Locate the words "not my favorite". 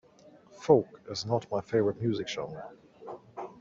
1.27-2.01